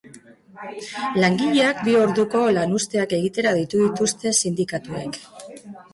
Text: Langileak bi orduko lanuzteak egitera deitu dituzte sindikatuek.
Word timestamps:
Langileak 1.23 1.83
bi 1.89 1.93
orduko 2.05 2.41
lanuzteak 2.59 3.15
egitera 3.19 3.53
deitu 3.59 3.85
dituzte 3.85 4.37
sindikatuek. 4.45 5.25